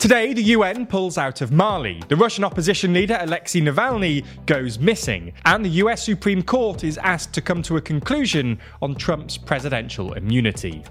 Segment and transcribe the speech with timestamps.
[0.00, 5.30] Today, the UN pulls out of Mali, the Russian opposition leader Alexei Navalny goes missing,
[5.44, 10.14] and the US Supreme Court is asked to come to a conclusion on Trump's presidential
[10.14, 10.82] immunity.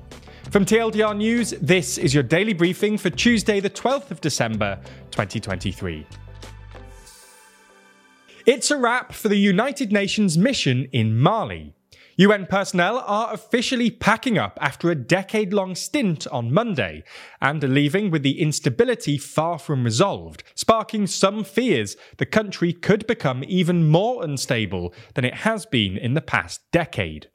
[0.51, 4.79] From TLDR News, this is your daily briefing for Tuesday, the 12th of December,
[5.09, 6.05] 2023.
[8.45, 11.73] It's a wrap for the United Nations mission in Mali.
[12.19, 17.01] UN personnel are officially packing up after a decade long stint on Monday
[17.39, 23.07] and are leaving with the instability far from resolved, sparking some fears the country could
[23.07, 27.29] become even more unstable than it has been in the past decade.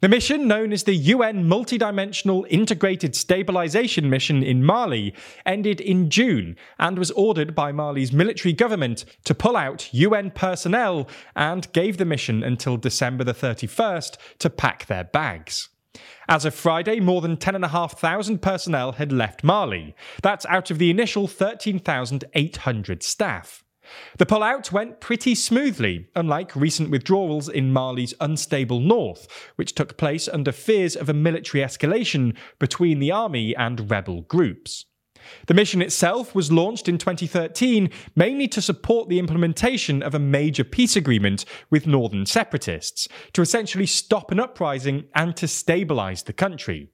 [0.00, 5.14] The mission, known as the UN Multidimensional Integrated Stabilization Mission in Mali,
[5.46, 11.08] ended in June and was ordered by Mali's military government to pull out UN personnel
[11.36, 15.68] and gave the mission until December the 31st to pack their bags.
[16.28, 19.94] As of Friday, more than 10,500 personnel had left Mali.
[20.22, 23.64] That's out of the initial 13,800 staff.
[24.18, 29.26] The pullout went pretty smoothly, unlike recent withdrawals in Mali's unstable north,
[29.56, 34.86] which took place under fears of a military escalation between the army and rebel groups.
[35.46, 40.64] The mission itself was launched in 2013 mainly to support the implementation of a major
[40.64, 46.91] peace agreement with northern separatists, to essentially stop an uprising and to stabilise the country.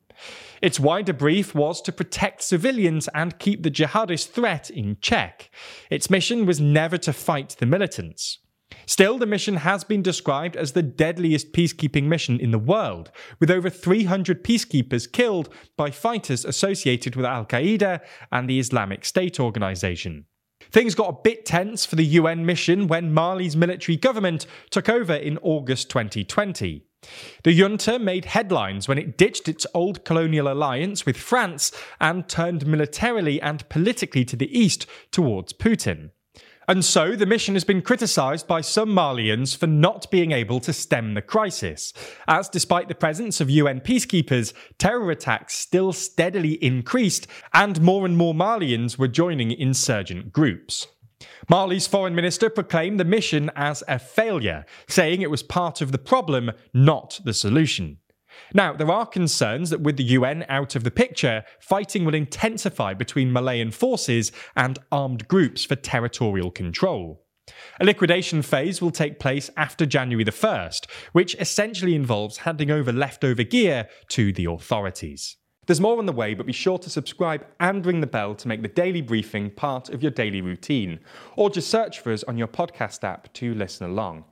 [0.61, 5.50] Its wider brief was to protect civilians and keep the jihadist threat in check.
[5.91, 8.38] Its mission was never to fight the militants.
[8.86, 13.10] Still, the mission has been described as the deadliest peacekeeping mission in the world,
[13.41, 18.00] with over 300 peacekeepers killed by fighters associated with Al Qaeda
[18.32, 20.27] and the Islamic State organization.
[20.70, 25.14] Things got a bit tense for the UN mission when Mali's military government took over
[25.14, 26.88] in August 2020.
[27.44, 32.66] The junta made headlines when it ditched its old colonial alliance with France and turned
[32.66, 36.10] militarily and politically to the east towards Putin.
[36.69, 40.72] And so the mission has been criticised by some Malians for not being able to
[40.74, 41.94] stem the crisis,
[42.26, 48.19] as despite the presence of UN peacekeepers, terror attacks still steadily increased and more and
[48.19, 50.88] more Malians were joining insurgent groups.
[51.50, 55.98] Mali's foreign minister proclaimed the mission as a failure, saying it was part of the
[55.98, 57.97] problem, not the solution.
[58.53, 62.92] Now, there are concerns that with the UN out of the picture, fighting will intensify
[62.92, 67.25] between Malian forces and armed groups for territorial control.
[67.80, 72.92] A liquidation phase will take place after January the 1st, which essentially involves handing over
[72.92, 75.38] leftover gear to the authorities.
[75.68, 78.48] There's more on the way, but be sure to subscribe and ring the bell to
[78.48, 80.98] make the daily briefing part of your daily routine,
[81.36, 84.24] or just search for us on your podcast app to listen along.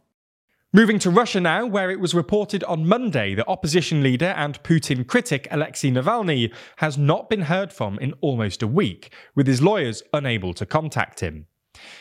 [0.72, 5.06] Moving to Russia now, where it was reported on Monday that opposition leader and Putin
[5.06, 10.03] critic Alexei Navalny has not been heard from in almost a week, with his lawyers
[10.14, 11.44] unable to contact him.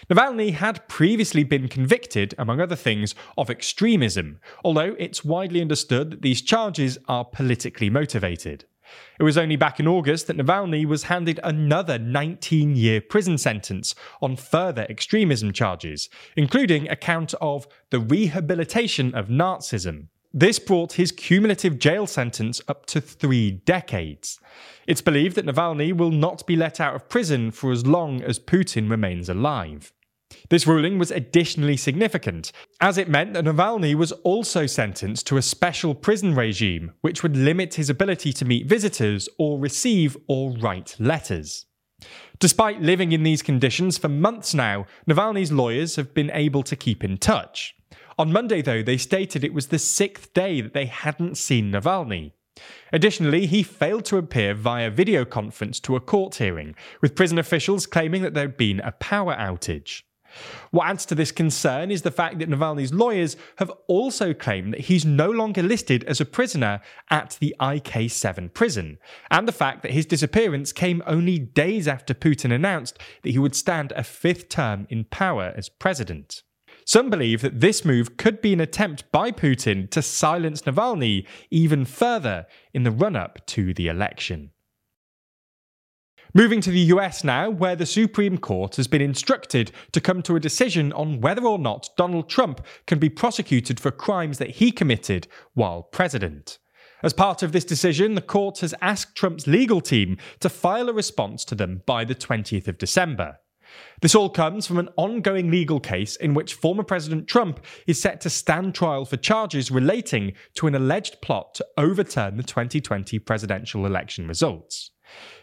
[0.09, 6.21] Navalny had previously been convicted, among other things, of extremism, although it's widely understood that
[6.21, 8.63] these charges are politically motivated.
[9.19, 13.95] It was only back in August that Navalny was handed another 19 year prison sentence
[14.21, 20.07] on further extremism charges, including a count of the rehabilitation of Nazism.
[20.37, 24.37] This brought his cumulative jail sentence up to three decades.
[24.85, 28.37] It's believed that Navalny will not be let out of prison for as long as
[28.37, 29.93] Putin remains alive.
[30.49, 35.41] This ruling was additionally significant, as it meant that Navalny was also sentenced to a
[35.41, 40.95] special prison regime, which would limit his ability to meet visitors or receive or write
[40.99, 41.65] letters.
[42.39, 47.03] Despite living in these conditions for months now, Navalny's lawyers have been able to keep
[47.03, 47.75] in touch.
[48.19, 52.33] On Monday, though, they stated it was the sixth day that they hadn't seen Navalny.
[52.93, 57.85] Additionally, he failed to appear via video conference to a court hearing, with prison officials
[57.85, 60.03] claiming that there had been a power outage.
[60.71, 64.81] What adds to this concern is the fact that Navalny's lawyers have also claimed that
[64.81, 68.97] he's no longer listed as a prisoner at the IK7 prison,
[69.31, 73.55] and the fact that his disappearance came only days after Putin announced that he would
[73.55, 76.43] stand a fifth term in power as president.
[76.85, 81.83] Some believe that this move could be an attempt by Putin to silence Navalny even
[81.83, 84.51] further in the run up to the election.
[86.37, 90.35] Moving to the US now, where the Supreme Court has been instructed to come to
[90.35, 94.69] a decision on whether or not Donald Trump can be prosecuted for crimes that he
[94.69, 96.57] committed while president.
[97.01, 100.93] As part of this decision, the court has asked Trump's legal team to file a
[100.93, 103.37] response to them by the 20th of December.
[104.01, 108.19] This all comes from an ongoing legal case in which former President Trump is set
[108.19, 113.85] to stand trial for charges relating to an alleged plot to overturn the 2020 presidential
[113.85, 114.91] election results.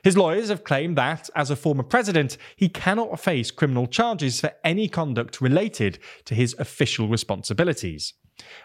[0.02, 4.52] His lawyers have claimed that, as a former president, he cannot face criminal charges for
[4.64, 8.14] any conduct related to his official responsibilities.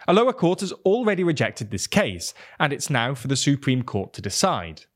[0.06, 4.12] A lower court has already rejected this case, and it's now for the Supreme Court
[4.14, 4.86] to decide.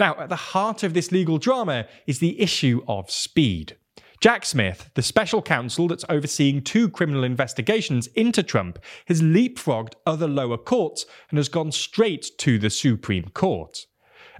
[0.00, 3.76] Now, at the heart of this legal drama is the issue of speed.
[4.20, 10.26] Jack Smith, the special counsel that's overseeing two criminal investigations into Trump, has leapfrogged other
[10.26, 13.86] lower courts and has gone straight to the Supreme Court.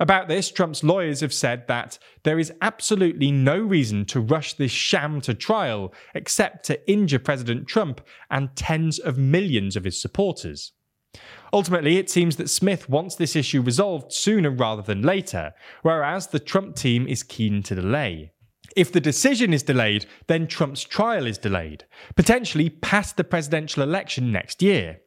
[0.01, 4.73] About this, Trump's lawyers have said that there is absolutely no reason to rush this
[4.73, 8.01] sham to trial except to injure President Trump
[8.31, 10.73] and tens of millions of his supporters.
[11.53, 16.41] Ultimately, it seems that Smith wants this issue resolved sooner rather than later, whereas the
[16.41, 18.33] Trump team is keen to delay.
[18.75, 21.85] If the decision is delayed, then Trump's trial is delayed,
[22.17, 24.99] potentially past the presidential election next year.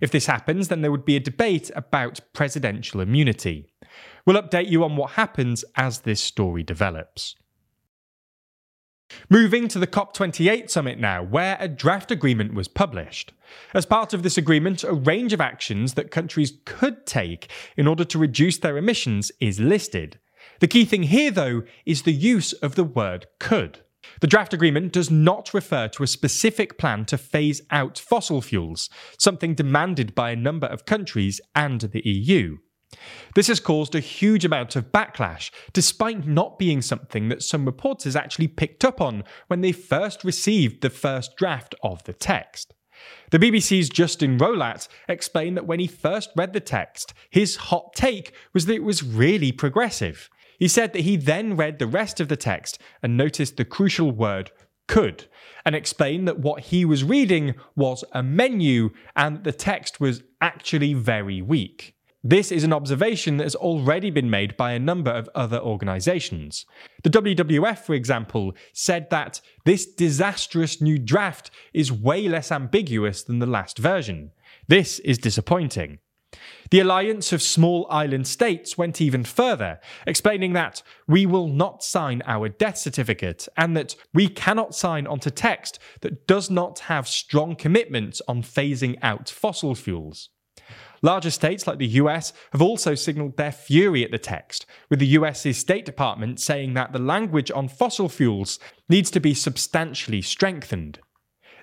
[0.00, 3.72] If this happens, then there would be a debate about presidential immunity.
[4.26, 7.34] We'll update you on what happens as this story develops.
[9.28, 13.32] Moving to the COP28 summit now, where a draft agreement was published.
[13.72, 18.04] As part of this agreement, a range of actions that countries could take in order
[18.04, 20.18] to reduce their emissions is listed.
[20.60, 23.80] The key thing here, though, is the use of the word could.
[24.20, 28.90] The draft agreement does not refer to a specific plan to phase out fossil fuels,
[29.18, 32.58] something demanded by a number of countries and the EU.
[33.34, 38.16] This has caused a huge amount of backlash, despite not being something that some reporters
[38.16, 42.74] actually picked up on when they first received the first draft of the text.
[43.30, 48.32] The BBC's Justin Rowlatt explained that when he first read the text, his hot take
[48.52, 50.30] was that it was really progressive.
[50.58, 54.12] He said that he then read the rest of the text and noticed the crucial
[54.12, 54.52] word
[54.86, 55.26] could,
[55.64, 60.22] and explained that what he was reading was a menu and that the text was
[60.40, 61.94] actually very weak.
[62.26, 66.64] This is an observation that has already been made by a number of other organisations.
[67.02, 73.40] The WWF, for example, said that this disastrous new draft is way less ambiguous than
[73.40, 74.30] the last version.
[74.68, 75.98] This is disappointing.
[76.70, 82.22] The Alliance of Small Island States went even further, explaining that we will not sign
[82.24, 87.54] our death certificate and that we cannot sign onto text that does not have strong
[87.54, 90.30] commitments on phasing out fossil fuels.
[91.04, 95.18] Larger states like the US have also signalled their fury at the text, with the
[95.18, 98.58] US's State Department saying that the language on fossil fuels
[98.88, 101.00] needs to be substantially strengthened.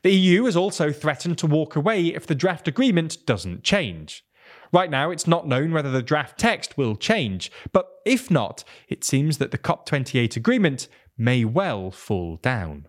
[0.04, 4.24] The EU has also threatened to walk away if the draft agreement doesn't change.
[4.72, 9.04] Right now, it's not known whether the draft text will change, but if not, it
[9.04, 10.88] seems that the COP28 agreement
[11.18, 12.88] may well fall down.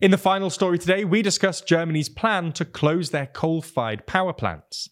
[0.00, 4.32] In the final story today, we discuss Germany's plan to close their coal fired power
[4.32, 4.88] plants.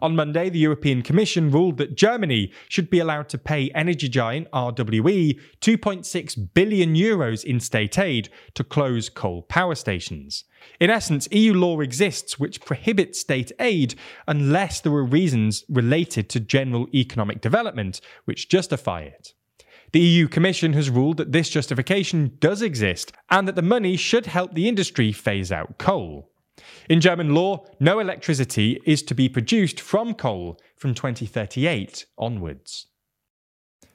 [0.00, 4.48] On Monday, the European Commission ruled that Germany should be allowed to pay energy giant
[4.52, 10.44] RWE 2.6 billion euros in state aid to close coal power stations.
[10.78, 13.96] In essence, EU law exists which prohibits state aid
[14.28, 19.34] unless there are reasons related to general economic development which justify it.
[19.92, 24.24] The EU Commission has ruled that this justification does exist and that the money should
[24.24, 26.30] help the industry phase out coal.
[26.88, 32.86] In German law, no electricity is to be produced from coal from 2038 onwards.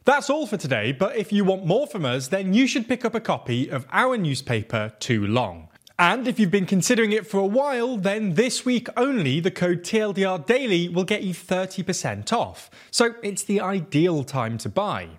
[0.05, 3.03] That's all for today, but if you want more from us, then you should pick
[3.03, 5.69] up a copy of our newspaper, Too Long.
[5.99, 9.81] And if you've been considering it for a while, then this week only the code
[9.81, 12.69] TLDR Daily will get you 30% off.
[12.91, 15.09] So it's the ideal time to buy.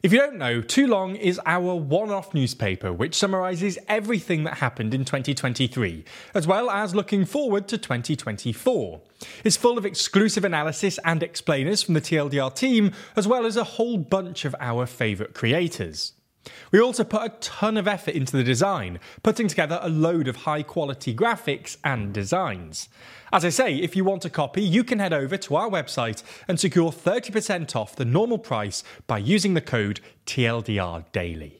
[0.00, 4.58] If you don't know, Too Long is our one off newspaper which summarises everything that
[4.58, 6.04] happened in 2023,
[6.34, 9.00] as well as looking forward to 2024.
[9.42, 13.64] It's full of exclusive analysis and explainers from the TLDR team, as well as a
[13.64, 16.12] whole bunch of our favourite creators.
[16.70, 20.36] We also put a ton of effort into the design, putting together a load of
[20.36, 22.88] high quality graphics and designs.
[23.32, 26.22] As I say, if you want a copy, you can head over to our website
[26.46, 31.57] and secure 30% off the normal price by using the code TLDR Daily.